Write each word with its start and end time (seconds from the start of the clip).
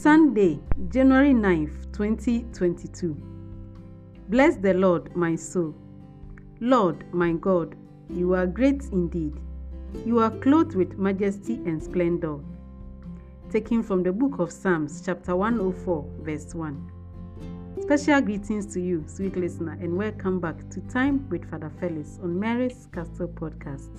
Sunday, 0.00 0.58
January 0.88 1.34
9th, 1.34 1.92
2022. 1.92 3.14
Bless 4.30 4.56
the 4.56 4.72
Lord, 4.72 5.14
my 5.14 5.36
soul. 5.36 5.74
Lord, 6.58 7.04
my 7.12 7.32
God, 7.32 7.76
you 8.08 8.32
are 8.32 8.46
great 8.46 8.82
indeed. 8.92 9.34
You 10.06 10.20
are 10.20 10.30
clothed 10.30 10.74
with 10.74 10.96
majesty 10.96 11.56
and 11.66 11.82
splendor. 11.82 12.38
Taken 13.50 13.82
from 13.82 14.02
the 14.02 14.10
book 14.10 14.38
of 14.38 14.50
Psalms, 14.50 15.02
chapter 15.04 15.36
104, 15.36 16.10
verse 16.22 16.54
1. 16.54 16.92
Special 17.82 18.22
greetings 18.22 18.72
to 18.72 18.80
you, 18.80 19.04
sweet 19.06 19.36
listener, 19.36 19.76
and 19.82 19.94
welcome 19.94 20.40
back 20.40 20.66
to 20.70 20.80
Time 20.88 21.28
with 21.28 21.44
Father 21.50 21.70
Felix 21.78 22.18
on 22.22 22.40
Mary's 22.40 22.88
Castle 22.90 23.28
Podcast. 23.28 23.90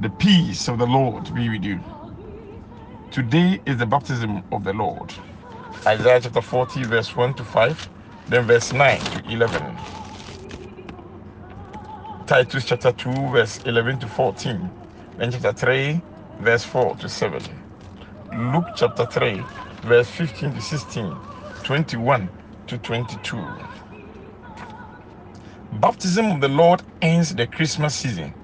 The 0.00 0.10
peace 0.10 0.68
of 0.68 0.78
the 0.78 0.86
Lord 0.86 1.34
be 1.34 1.48
with 1.48 1.64
you. 1.64 1.80
Today 3.10 3.60
is 3.66 3.78
the 3.78 3.86
baptism 3.86 4.44
of 4.52 4.62
the 4.64 4.72
Lord. 4.72 5.12
Isaiah 5.86 6.20
chapter 6.20 6.42
40, 6.42 6.84
verse 6.84 7.16
1 7.16 7.34
to 7.34 7.44
5, 7.44 7.90
then 8.28 8.46
verse 8.46 8.72
9 8.72 9.00
to 9.00 9.24
11. 9.32 9.76
Titus 12.26 12.64
chapter 12.64 12.92
2, 12.92 13.10
verse 13.30 13.60
11 13.64 13.98
to 14.00 14.08
14, 14.08 14.70
then 15.18 15.32
chapter 15.32 15.52
3, 15.52 16.02
verse 16.40 16.64
4 16.64 16.96
to 16.96 17.08
7. 17.08 17.42
Luke 18.52 18.66
chapter 18.76 19.06
3, 19.06 19.42
verse 19.82 20.10
15 20.10 20.54
to 20.54 20.60
16, 20.62 21.16
21 21.64 22.30
to 22.68 22.78
22. 22.78 23.46
Baptism 25.80 26.26
of 26.32 26.40
the 26.40 26.48
Lord 26.48 26.82
ends 27.02 27.34
the 27.34 27.46
Christmas 27.48 27.96
season 27.96 28.34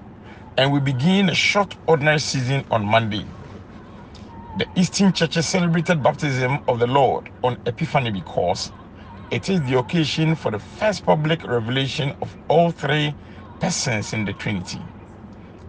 and 0.57 0.73
we 0.73 0.79
begin 0.81 1.29
a 1.29 1.35
short 1.35 1.77
ordinary 1.87 2.19
season 2.19 2.65
on 2.71 2.85
Monday. 2.85 3.27
The 4.55 4.69
Eastern 4.75 5.13
churches 5.13 5.47
celebrated 5.47 6.03
baptism 6.03 6.59
of 6.67 6.79
the 6.79 6.87
Lord 6.87 7.29
on 7.43 7.57
Epiphany 7.65 8.11
because 8.11 8.73
it 9.31 9.49
is 9.49 9.61
the 9.63 9.77
occasion 9.79 10.35
for 10.35 10.51
the 10.51 10.59
first 10.59 11.05
public 11.05 11.43
revelation 11.43 12.13
of 12.21 12.37
all 12.49 12.71
three 12.71 13.15
persons 13.59 14.13
in 14.13 14.25
the 14.25 14.33
Trinity. 14.33 14.89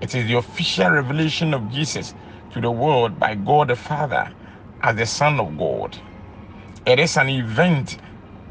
It 0.00 0.14
is 0.14 0.28
the 0.28 0.38
official 0.38 0.90
revelation 0.90 1.54
of 1.54 1.68
Jesus 1.68 2.14
to 2.50 2.60
the 2.60 2.70
world 2.72 3.18
by 3.18 3.36
God 3.36 3.68
the 3.68 3.76
Father 3.76 4.32
as 4.82 4.96
the 4.96 5.06
Son 5.06 5.40
of 5.40 5.56
God. 5.58 5.98
It 6.86 7.00
is 7.00 7.16
an 7.16 7.28
event 7.30 7.98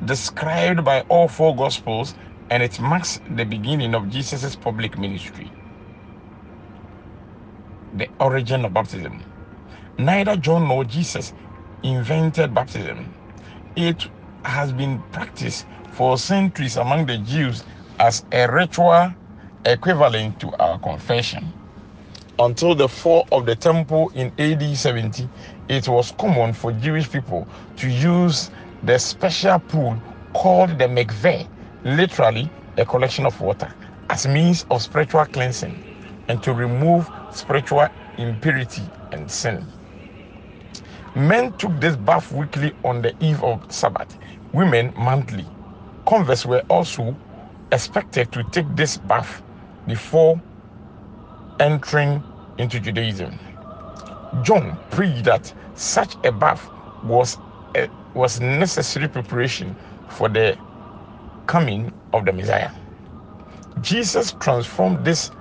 described 0.03 0.83
by 0.86 1.02
all 1.09 1.27
four 1.30 1.55
Gospels 1.55 2.16
and 2.49 2.64
it 2.64 2.80
marks 2.80 3.20
the 3.30 3.45
beginning 3.45 3.95
of 3.95 4.09
Jesus' 4.09 4.55
public 4.55 4.97
ministry 4.97 5.53
the 7.95 8.09
origin 8.19 8.65
of 8.65 8.73
baptism. 8.73 9.23
Neither 9.97 10.35
John 10.35 10.67
nor 10.67 10.83
Jesus 10.83 11.33
invented 11.83 12.53
baptism. 12.53 13.13
It 13.75 14.05
has 14.43 14.71
been 14.73 15.02
practiced 15.11 15.65
for 15.93 16.17
centuries 16.17 16.77
among 16.77 17.05
the 17.05 17.17
Jews 17.19 17.63
as 17.99 18.25
a 18.31 18.52
ritual 18.52 19.13
equivalent 19.65 20.39
to 20.41 20.53
our 20.61 20.77
confession. 20.79 21.53
Until 22.37 22.75
the 22.75 22.89
fall 22.89 23.27
of 23.31 23.45
the 23.45 23.55
temple 23.55 24.11
in 24.13 24.33
AD 24.37 24.75
70, 24.75 25.30
it 25.69 25.87
was 25.87 26.11
common 26.19 26.53
for 26.53 26.73
Jewish 26.73 27.09
people 27.09 27.47
to 27.77 27.89
use 27.89 28.52
the 28.83 28.99
special 28.99 29.57
pool 29.59 29.97
called 30.33 30.71
the 30.77 30.85
mikveh, 30.85 31.47
literally 31.85 32.52
a 32.77 32.85
collection 32.85 33.25
of 33.25 33.39
water, 33.39 33.73
as 34.09 34.27
means 34.27 34.65
of 34.69 34.81
spiritual 34.81 35.25
cleansing 35.25 35.81
and 36.27 36.43
to 36.43 36.53
remove 36.53 37.09
spiritual 37.36 37.88
impurity 38.17 38.83
and 39.11 39.30
sin. 39.30 39.66
Men 41.15 41.54
took 41.58 41.80
this 41.80 41.95
bath 41.95 42.32
weekly 42.32 42.73
on 42.83 43.02
the 43.02 43.15
eve 43.23 43.43
of 43.43 43.71
Sabbath, 43.71 44.17
women 44.54 44.93
monthly. 44.98 45.45
Converts 46.05 46.45
were 46.45 46.64
also 46.70 47.15
expected 47.71 48.32
to 48.32 48.43
take 48.52 48.65
this 48.76 48.98
bath 48.98 49.42
before 49.87 50.42
entering 51.59 52.21
into 52.58 52.80
Judaism. 52.80 53.38
John 54.43 54.77
preached 54.92 55.26
that 55.26 55.54
such 55.76 56.15
a 56.26 56.32
bath 56.32 56.70
was 57.04 57.38
a, 57.76 57.89
was 58.14 58.39
necessary 58.42 59.08
preparation 59.08 59.76
for 60.09 60.30
the 60.30 60.58
coming 61.48 61.93
of 62.14 62.26
the 62.26 62.33
Messiah. 62.33 62.71
Jesus 63.82 64.33
transformed 64.39 65.05
this 65.05 65.32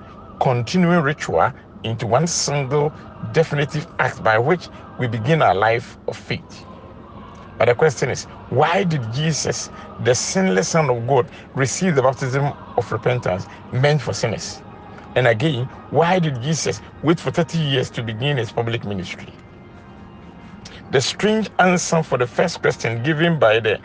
continuing 0.41 1.03
ritual 1.03 1.53
into 1.85 2.07
one 2.07 2.27
single 2.27 2.93
definitive 3.33 3.87
act 3.99 4.23
by 4.25 4.39
which 4.39 4.69
we 4.99 5.07
begin 5.07 5.43
our 5.43 5.55
life 5.55 5.99
of 6.09 6.17
faith. 6.17 6.67
But 7.59 7.67
the 7.67 7.75
question 7.75 8.11
is, 8.11 8.25
why 8.51 8.85
did 8.85 9.13
Jesus, 9.13 9.71
the 10.05 10.15
sinless 10.15 10.69
Son 10.71 10.91
of 10.91 11.07
God, 11.07 11.31
receive 11.55 11.95
the 11.95 12.03
baptism 12.03 12.47
of 12.77 12.91
repentance 12.91 13.47
meant 13.73 14.03
for 14.03 14.13
sinners? 14.13 14.63
And 15.15 15.29
again, 15.29 15.67
why 15.91 16.19
did 16.19 16.43
Jesus 16.43 16.81
wait 17.03 17.21
for 17.21 17.31
30 17.31 17.59
years 17.59 17.91
to 17.91 18.03
begin 18.03 18.37
his 18.39 18.51
public 18.53 18.85
ministry? 18.85 19.29
The 20.93 21.01
strange 21.01 21.51
answer 21.59 22.03
for 22.03 22.19
the 22.19 22.27
first 22.27 22.63
question 22.63 23.03
given 23.03 23.39
by 23.39 23.61
the 23.61 23.81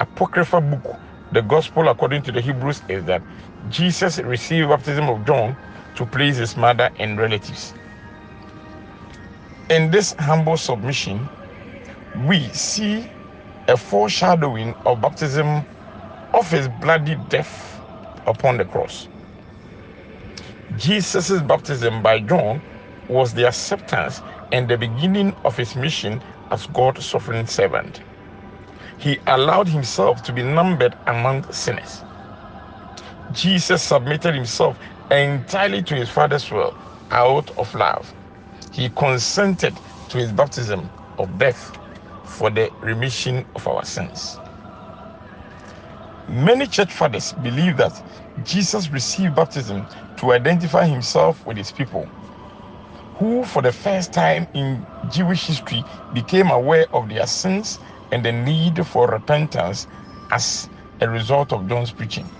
apocryphal 0.00 0.60
book, 0.60 0.96
the 1.32 1.42
Gospel 1.42 1.88
according 1.88 2.22
to 2.22 2.32
the 2.32 2.40
Hebrews, 2.40 2.82
is 2.88 3.04
that 3.06 3.22
Jesus 3.70 4.18
received 4.18 4.68
baptism 4.68 5.08
of 5.08 5.24
John 5.26 5.56
to 5.96 6.06
please 6.06 6.36
his 6.36 6.56
mother 6.56 6.90
and 6.98 7.18
relatives. 7.18 7.74
In 9.70 9.90
this 9.90 10.14
humble 10.18 10.56
submission, 10.56 11.28
we 12.26 12.48
see 12.50 13.08
a 13.68 13.76
foreshadowing 13.76 14.74
of 14.86 15.00
baptism 15.00 15.64
of 16.34 16.50
his 16.50 16.68
bloody 16.68 17.16
death 17.30 17.80
upon 18.26 18.58
the 18.58 18.64
cross. 18.64 19.08
Jesus' 20.76 21.40
baptism 21.42 22.02
by 22.02 22.20
John 22.20 22.62
was 23.08 23.34
the 23.34 23.46
acceptance 23.48 24.22
and 24.52 24.68
the 24.68 24.78
beginning 24.78 25.34
of 25.44 25.56
his 25.56 25.76
mission 25.76 26.22
as 26.50 26.66
God's 26.68 27.06
sovereign 27.06 27.46
servant. 27.46 28.00
He 29.02 29.18
allowed 29.26 29.66
himself 29.68 30.22
to 30.24 30.32
be 30.32 30.44
numbered 30.44 30.94
among 31.08 31.50
sinners. 31.52 32.04
Jesus 33.32 33.82
submitted 33.82 34.34
himself 34.34 34.78
entirely 35.10 35.82
to 35.84 35.96
his 35.96 36.08
Father's 36.08 36.48
will 36.52 36.72
out 37.10 37.50
of 37.58 37.74
love. 37.74 38.14
He 38.72 38.90
consented 38.90 39.80
to 40.10 40.18
his 40.18 40.30
baptism 40.32 40.88
of 41.18 41.36
death 41.36 41.76
for 42.24 42.48
the 42.50 42.70
remission 42.80 43.44
of 43.56 43.66
our 43.66 43.84
sins. 43.84 44.38
Many 46.28 46.68
church 46.68 46.92
fathers 46.92 47.32
believe 47.42 47.78
that 47.78 48.00
Jesus 48.44 48.90
received 48.90 49.34
baptism 49.34 49.86
to 50.18 50.32
identify 50.32 50.86
himself 50.86 51.44
with 51.44 51.56
his 51.56 51.72
people, 51.72 52.08
who, 53.16 53.44
for 53.44 53.62
the 53.62 53.72
first 53.72 54.12
time 54.12 54.46
in 54.54 54.86
Jewish 55.10 55.46
history, 55.46 55.84
became 56.14 56.50
aware 56.50 56.86
of 56.92 57.08
their 57.08 57.26
sins 57.26 57.80
and 58.12 58.24
the 58.26 58.32
need 58.32 58.86
for 58.86 59.08
repentance 59.08 59.88
as 60.32 60.70
a 61.00 61.10
result 61.10 61.52
of 61.54 61.68
John's 61.68 61.92
preaching. 61.92 62.32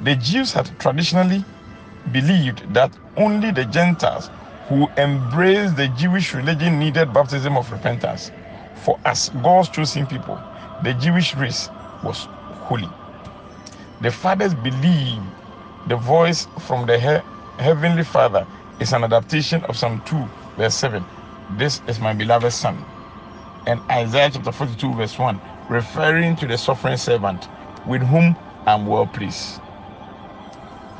The 0.00 0.16
Jews 0.16 0.52
had 0.54 0.78
traditionally 0.78 1.46
believed 2.10 2.74
that 2.74 2.98
only 3.16 3.52
the 3.52 3.66
Gentiles 3.66 4.30
who 4.68 4.90
embraced 4.96 5.76
the 5.76 5.88
Jewish 5.88 6.34
religion 6.34 6.78
needed 6.80 7.12
baptism 7.12 7.56
of 7.56 7.72
repentance. 7.72 8.32
For 8.74 8.98
as 9.04 9.30
God's 9.30 9.70
chosen 9.70 10.06
people, 10.06 10.44
the 10.80 10.94
Jewish 10.94 11.34
race 11.36 11.70
was 12.02 12.28
holy. 12.50 12.94
The 14.00 14.12
fathers 14.12 14.54
believe 14.54 15.24
the 15.86 15.96
voice 15.96 16.48
from 16.60 16.86
the 16.86 16.98
he- 17.00 17.62
heavenly 17.64 18.04
Father 18.04 18.48
is 18.80 18.92
an 18.94 19.04
adaptation 19.04 19.64
of 19.64 19.78
Psalm 19.78 20.02
2, 20.02 20.30
verse 20.58 20.76
7. 20.76 21.08
This 21.48 21.82
is 21.86 22.00
my 22.00 22.14
beloved 22.14 22.52
Son. 22.52 22.91
And 23.66 23.82
Isaiah 23.90 24.30
chapter 24.32 24.52
42, 24.52 24.94
verse 24.94 25.18
1, 25.18 25.42
referring 25.68 26.36
to 26.36 26.46
the 26.48 26.58
suffering 26.58 26.98
servant 26.98 27.48
with 27.84 28.02
whom 28.02 28.36
I'm 28.66 28.86
well 28.86 29.06
pleased 29.08 29.60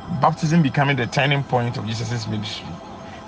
baptism 0.08 0.62
becoming 0.62 0.96
the 0.96 1.06
turning 1.08 1.44
point 1.44 1.76
of 1.78 1.86
Jesus' 1.86 2.28
ministry. 2.28 2.80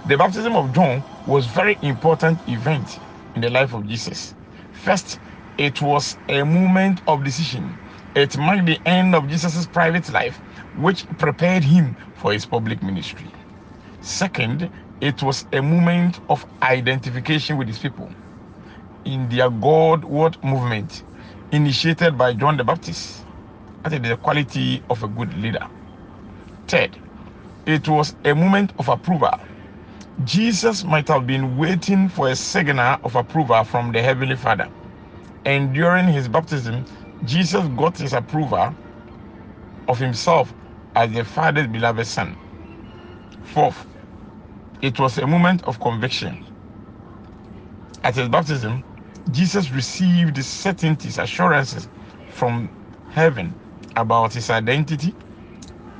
The 0.05 0.17
baptism 0.19 0.57
of 0.57 0.73
John 0.73 1.05
was 1.27 1.47
very 1.47 1.79
important 1.83 2.43
event 2.49 3.01
in 3.35 3.43
the 3.43 3.51
life 3.51 3.75
of 3.75 3.87
Jesus. 3.87 4.35
First, 4.73 5.21
it 5.59 5.83
was 5.83 6.19
a 6.29 6.45
moment 6.45 7.03
of 7.07 7.25
decision. 7.25 7.81
It 8.15 8.37
marked 8.39 8.67
the 8.67 8.81
end 8.87 9.15
of 9.15 9.29
Jesus' 9.29 9.67
private 9.67 10.13
life, 10.13 10.43
which 10.73 11.07
prepared 11.19 11.65
him 11.65 11.97
for 12.15 12.33
his 12.33 12.47
public 12.47 12.83
ministry. 12.83 13.33
Second, 14.01 14.71
it 15.01 15.23
was 15.23 15.47
a 15.53 15.63
moment 15.63 16.21
of 16.29 16.47
identification 16.63 17.59
with 17.59 17.69
his 17.69 17.81
people 17.81 18.13
in 19.05 19.29
their 19.29 19.51
Godward 19.51 20.39
movement 20.45 21.05
initiated 21.53 22.19
by 22.19 22.35
John 22.35 22.57
the 22.59 22.65
Baptist. 22.65 23.27
That 23.85 23.95
is 23.95 24.03
the 24.03 24.19
quality 24.19 24.85
of 24.91 25.03
a 25.03 25.09
good 25.09 25.35
leader. 25.35 25.67
Third, 26.69 26.99
it 27.67 27.89
was 27.89 28.17
a 28.25 28.35
moment 28.35 28.73
of 28.79 28.89
approval. 28.89 29.31
Jesus 30.25 30.85
might 30.85 31.09
have 31.09 31.27
been 31.27 31.57
waiting 31.57 32.09
for 32.09 32.29
a 32.31 32.37
signal 32.37 32.99
of 33.05 33.17
approval 33.17 33.65
from 33.65 33.93
the 33.93 34.03
Heavenly 34.03 34.37
Father. 34.37 34.71
And 35.45 35.75
during 35.75 36.09
his 36.09 36.29
baptism, 36.29 36.87
Jesus 37.25 37.67
got 37.69 37.99
his 37.99 38.13
approval 38.15 38.77
of 39.89 39.99
himself 39.99 40.55
as 40.95 41.13
the 41.13 41.25
Father's 41.25 41.69
beloved 41.69 42.07
Son. 42.07 42.39
Fourth, 43.43 43.87
it 44.83 44.99
was 45.01 45.19
a 45.19 45.27
moment 45.27 45.63
of 45.65 45.81
conviction. 45.81 46.41
At 48.05 48.17
his 48.17 48.29
baptism, 48.29 48.85
Jesus 49.31 49.71
received 49.71 50.43
certainties, 50.45 51.19
assurances 51.19 51.89
from 52.31 52.69
heaven 53.11 53.55
about 53.97 54.35
his 54.35 54.51
identity 54.51 55.15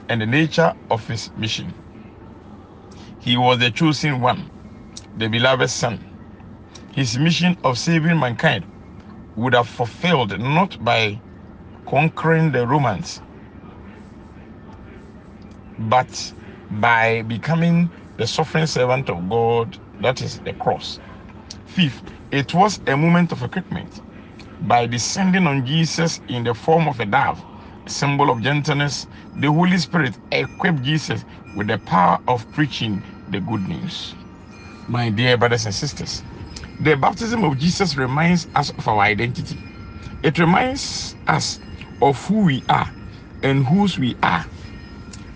and 0.09 0.21
the 0.21 0.27
nature 0.27 0.75
of 0.91 1.07
his 1.09 1.31
mission. 1.37 1.73
He 3.21 3.37
was 3.37 3.59
the 3.59 3.71
chosen 3.71 4.21
one, 4.21 4.51
the 5.17 5.29
beloved 5.29 5.71
Son. 5.71 5.99
His 6.93 7.19
mission 7.19 7.57
of 7.65 7.79
saving 7.79 8.19
mankind 8.19 8.65
would 9.37 9.55
have 9.55 9.69
fulfilled 9.69 10.39
not 10.39 10.83
by 10.85 11.21
conquering 11.87 12.53
the 12.53 12.67
Romans, 12.67 13.21
but 15.79 16.33
by 16.73 17.23
becoming 17.23 17.91
the 18.17 18.27
suffering 18.27 18.67
servant 18.67 19.09
of 19.09 19.29
God, 19.29 19.79
that 20.01 20.21
is 20.23 20.41
the 20.41 20.53
cross. 20.55 21.01
Fifth, 21.67 22.03
it 22.35 22.55
was 22.55 22.81
a 22.89 22.97
moment 22.97 23.33
of 23.33 23.43
equipment. 23.45 24.03
By 24.61 24.87
descending 24.87 25.47
on 25.47 25.67
Jesus 25.67 26.21
in 26.29 26.45
the 26.45 26.55
form 26.55 26.89
of 26.89 27.01
a 27.01 27.07
dove, 27.07 27.45
a 27.87 27.91
symbol 27.91 28.31
of 28.31 28.43
gentleness, 28.43 29.09
the 29.35 29.53
Holy 29.53 29.79
Spirit 29.79 30.19
equipped 30.33 30.83
Jesus 30.83 31.25
with 31.53 31.69
the 31.69 31.79
power 31.79 32.21
of 32.29 32.51
preaching 32.53 33.05
the 33.29 33.41
good 33.41 33.69
news. 33.69 34.15
My 34.89 35.11
dear 35.11 35.39
brothers 35.39 35.67
and 35.67 35.75
sisters, 35.75 36.25
the 36.79 36.97
baptism 36.97 37.45
of 37.45 37.59
Jesus 37.59 37.97
reminds 37.97 38.49
us 38.55 38.71
of 38.79 38.89
our 38.89 39.01
identity. 39.01 39.61
It 40.23 40.39
reminds 40.39 41.17
us 41.27 41.61
of 42.03 42.25
who 42.27 42.45
we 42.47 42.65
are 42.69 42.95
and 43.43 43.67
whose 43.67 43.99
we 43.99 44.17
are. 44.23 44.47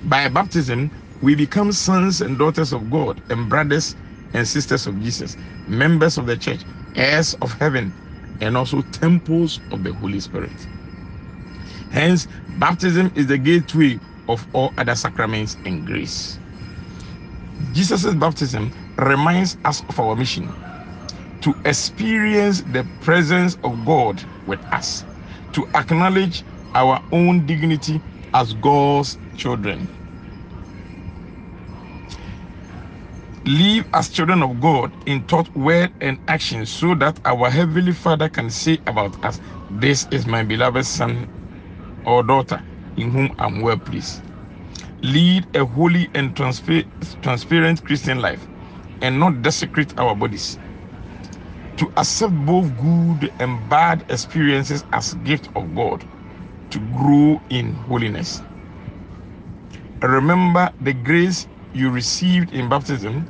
By 0.02 0.28
baptism, 0.28 0.92
we 1.20 1.34
become 1.36 1.72
sons 1.72 2.22
and 2.22 2.38
daughters 2.38 2.72
of 2.72 2.90
God 2.90 3.22
and 3.30 3.48
brothers 3.48 3.96
and 4.34 4.48
sisters 4.48 4.86
of 4.86 5.00
Jesus, 5.00 5.36
members 5.66 6.18
of 6.18 6.26
the 6.26 6.36
church, 6.36 6.64
heirs 6.98 7.34
of 7.42 7.54
heaven, 7.54 7.96
and 8.42 8.58
also 8.58 8.82
temples 8.92 9.62
of 9.72 9.84
the 9.84 9.94
Holy 9.94 10.20
Spirit. 10.20 10.68
Hence, 11.90 12.28
baptism 12.48 13.12
is 13.16 13.26
the 13.28 13.38
gateway 13.38 14.00
of 14.28 14.48
all 14.52 14.74
other 14.78 14.96
sacraments 14.96 15.58
and 15.64 15.86
grace. 15.86 16.40
Jesus' 17.72 18.14
baptism 18.14 18.72
reminds 18.98 19.58
us 19.64 19.82
of 19.88 20.00
our 20.00 20.16
mission 20.16 20.56
to 21.42 21.54
experience 21.64 22.62
the 22.62 22.88
presence 23.00 23.56
of 23.64 23.84
God 23.84 24.24
with 24.46 24.60
us, 24.72 25.06
to 25.52 25.66
acknowledge 25.74 26.44
our 26.74 27.00
own 27.12 27.46
dignity 27.46 28.02
as 28.34 28.54
God's 28.54 29.18
children. 29.34 29.90
Live 33.48 33.88
as 33.94 34.10
children 34.10 34.42
of 34.42 34.60
God 34.60 34.92
in 35.06 35.22
thought, 35.24 35.48
word, 35.56 35.90
and 36.02 36.18
action 36.28 36.66
so 36.66 36.94
that 36.96 37.18
our 37.24 37.48
Heavenly 37.48 37.92
Father 37.94 38.28
can 38.28 38.50
say 38.50 38.78
about 38.86 39.16
us, 39.24 39.40
This 39.70 40.06
is 40.10 40.26
my 40.26 40.42
beloved 40.42 40.84
Son 40.84 41.30
or 42.04 42.22
daughter 42.22 42.62
in 42.98 43.10
whom 43.10 43.32
I'm 43.38 43.62
well 43.62 43.78
pleased. 43.78 44.20
Lead 45.02 45.46
a 45.54 45.64
holy 45.64 46.10
and 46.14 46.36
transparent 46.36 47.84
Christian 47.84 48.20
life 48.20 48.46
and 49.00 49.18
not 49.18 49.40
desecrate 49.40 49.94
our 49.98 50.14
bodies 50.14 50.58
to 51.78 51.90
accept 51.96 52.34
both 52.44 52.76
good 52.76 53.32
and 53.40 53.66
bad 53.70 54.04
experiences 54.10 54.84
as 54.92 55.14
gift 55.14 55.48
of 55.56 55.74
God 55.74 56.04
to 56.70 56.80
grow 56.80 57.42
in 57.50 57.72
holiness. 57.72 58.42
Remember 60.02 60.70
the 60.80 60.92
grace 60.92 61.48
you 61.72 61.90
received 61.90 62.52
in 62.52 62.68
baptism 62.68 63.26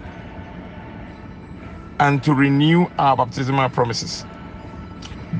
and 2.00 2.22
to 2.24 2.34
renew 2.34 2.88
our 2.98 3.16
baptismal 3.16 3.70
promises. 3.70 4.26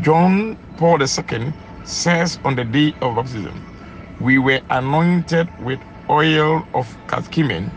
John 0.01 0.59
Paul 0.77 1.03
II 1.03 1.55
says 1.85 2.39
on 2.45 2.57
the 2.57 2.65
day 2.65 2.97
of 3.03 3.17
baptism, 3.17 3.67
we 4.21 4.39
were 4.39 4.63
anointed 4.71 5.51
with 5.59 5.83
oil 6.11 6.69
of 6.75 6.99
catechumen, 7.09 7.77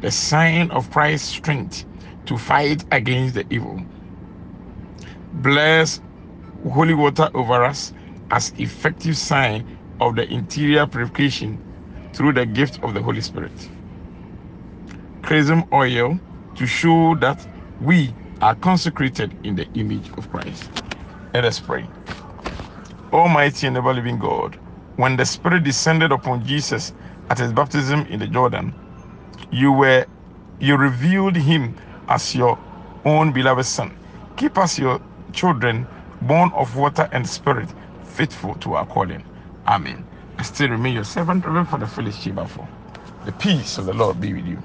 the 0.00 0.10
sign 0.12 0.70
of 0.72 0.90
Christ's 0.90 1.28
strength 1.30 1.86
to 2.26 2.38
fight 2.38 2.84
against 2.92 3.34
the 3.34 3.46
evil 3.50 3.80
bless 5.32 6.00
holy 6.64 6.94
water 6.94 7.30
over 7.34 7.64
us 7.64 7.92
as 8.30 8.52
effective 8.56 9.18
sign 9.18 9.64
of 10.00 10.16
the 10.16 10.32
interior 10.32 10.86
purification 10.86 11.62
through 12.14 12.32
the 12.34 12.46
gift 12.46 12.78
of 12.82 12.94
the 12.94 13.02
Holy 13.02 13.20
Spirit. 13.22 13.70
Chrism 15.22 15.64
oil 15.72 16.20
to 16.56 16.66
show 16.66 17.16
that 17.20 17.46
we 17.80 18.14
are 18.40 18.54
consecrated 18.56 19.34
in 19.44 19.56
the 19.56 19.68
image 19.74 20.10
of 20.18 20.30
Christ. 20.30 20.70
Let 21.34 21.44
us 21.44 21.60
pray. 21.60 21.88
Almighty 23.12 23.66
and 23.66 23.76
ever 23.76 23.94
living 23.94 24.18
God, 24.18 24.58
when 24.96 25.16
the 25.16 25.26
Spirit 25.26 25.64
descended 25.64 26.12
upon 26.12 26.44
Jesus 26.44 26.92
at 27.30 27.38
his 27.38 27.52
baptism 27.52 28.00
in 28.06 28.20
the 28.20 28.26
Jordan, 28.28 28.74
you 29.50 29.72
were 29.72 30.06
you 30.60 30.76
revealed 30.76 31.36
him 31.36 31.76
as 32.08 32.34
your 32.34 32.58
own 33.04 33.32
beloved 33.32 33.66
Son. 33.66 33.96
Keep 34.36 34.58
us 34.58 34.78
your 34.78 35.00
children 35.32 35.86
born 36.22 36.50
of 36.54 36.76
water 36.76 37.08
and 37.12 37.28
spirit, 37.28 37.68
faithful 38.04 38.54
to 38.56 38.74
our 38.74 38.86
calling. 38.86 39.24
Amen. 39.66 40.04
I 40.38 40.42
still 40.44 40.70
remain 40.70 40.94
your 40.94 41.04
servant, 41.04 41.44
Reverend 41.44 41.68
Father 41.68 41.86
Felix 41.86 42.18
Chibafo. 42.18 42.68
The 43.24 43.32
peace 43.32 43.78
of 43.78 43.86
the 43.86 43.94
Lord 43.94 44.20
be 44.20 44.34
with 44.34 44.46
you. 44.46 44.62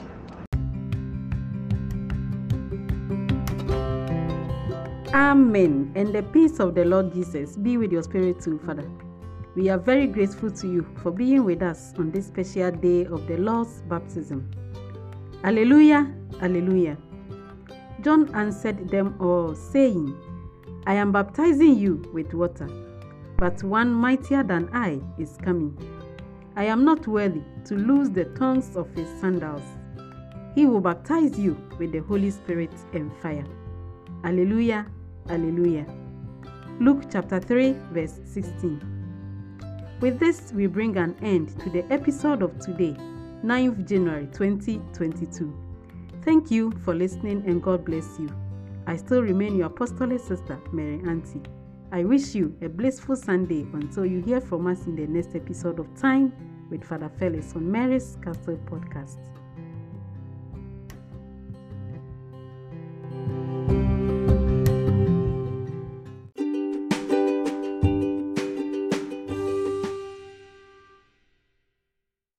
Amen. 5.14 5.92
And 5.96 6.16
the 6.16 6.24
peace 6.24 6.60
of 6.62 6.74
the 6.74 6.86
Lord 6.86 7.14
Jesus 7.14 7.58
be 7.58 7.76
with 7.76 7.92
your 7.92 8.04
spirit 8.04 8.42
too, 8.42 8.60
Father. 8.66 8.90
We 9.56 9.68
are 9.68 9.78
very 9.78 10.08
grateful 10.08 10.50
to 10.52 10.72
you 10.72 10.88
for 11.04 11.12
being 11.12 11.44
with 11.44 11.62
us 11.62 11.94
on 11.98 12.12
this 12.12 12.28
special 12.28 12.72
day 12.72 13.06
of 13.06 13.28
the 13.28 13.36
Lord's 13.36 13.82
baptism. 13.90 14.50
Alleluia, 15.44 16.10
Alleluia. 16.42 16.96
John 18.00 18.34
answered 18.34 18.88
them 18.90 19.18
all, 19.20 19.54
saying, 19.54 20.16
I 20.88 20.94
am 20.94 21.12
baptizing 21.12 21.78
you 21.78 22.10
with 22.14 22.34
water, 22.34 22.70
but 23.38 23.62
one 23.64 23.92
mightier 23.92 24.44
than 24.44 24.70
I 24.72 25.02
is 25.22 25.36
coming. 25.44 25.78
I 26.56 26.64
am 26.64 26.86
not 26.86 27.06
worthy 27.06 27.42
to 27.66 27.76
loose 27.76 28.08
the 28.08 28.26
tongues 28.40 28.78
of 28.78 28.90
his 28.96 29.10
sandals. 29.20 29.64
He 30.56 30.66
will 30.66 30.82
baptize 30.82 31.38
you 31.38 31.58
with 31.78 31.92
the 31.92 32.00
Holy 32.00 32.32
Spirit 32.32 32.74
and 32.94 33.12
fire. 33.18 33.46
Alleluia, 34.24 34.86
Alleluia. 35.30 35.86
Luke 36.80 37.04
chapter 37.12 37.40
3, 37.40 37.76
verse 37.92 38.20
16. 38.26 38.82
With 40.02 40.20
this, 40.20 40.52
we 40.54 40.66
bring 40.68 40.98
an 40.98 41.16
end 41.22 41.60
to 41.60 41.70
the 41.70 41.86
episode 41.94 42.42
of 42.42 42.58
today, 42.60 42.96
9th 43.44 43.88
January 43.88 44.28
2022. 44.34 45.54
Thank 46.24 46.50
you 46.50 46.72
for 46.84 46.96
listening 46.96 47.44
and 47.46 47.62
God 47.62 47.86
bless 47.86 48.20
you. 48.20 48.30
I 48.88 48.96
still 48.96 49.22
remain 49.22 49.56
your 49.56 49.68
apostolic 49.68 50.20
sister, 50.20 50.60
Mary 50.72 51.02
Auntie. 51.08 51.44
I 51.92 52.04
wish 52.04 52.34
you 52.34 52.56
a 52.62 52.70
blissful 52.70 53.16
Sunday 53.16 53.68
until 53.74 54.06
you 54.06 54.22
hear 54.22 54.42
from 54.42 54.66
us 54.68 54.86
in 54.86 54.96
the 54.96 55.06
next 55.08 55.36
episode 55.36 55.78
of 55.78 55.94
Time 56.00 56.34
with 56.70 56.84
Father 56.84 57.12
Felix 57.20 57.56
on 57.56 57.70
Mary's 57.72 58.18
Castle 58.24 58.58
podcast. 58.66 59.41